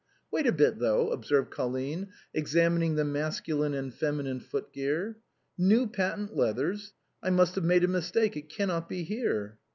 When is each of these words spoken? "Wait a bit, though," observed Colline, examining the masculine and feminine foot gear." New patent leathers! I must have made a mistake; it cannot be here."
"Wait 0.33 0.47
a 0.47 0.51
bit, 0.51 0.79
though," 0.79 1.11
observed 1.11 1.51
Colline, 1.51 2.07
examining 2.33 2.95
the 2.95 3.05
masculine 3.05 3.75
and 3.75 3.93
feminine 3.93 4.39
foot 4.39 4.73
gear." 4.73 5.17
New 5.71 5.85
patent 5.85 6.35
leathers! 6.35 6.93
I 7.21 7.29
must 7.29 7.53
have 7.53 7.63
made 7.65 7.83
a 7.83 7.87
mistake; 7.87 8.35
it 8.35 8.49
cannot 8.49 8.89
be 8.89 9.03
here." 9.03 9.59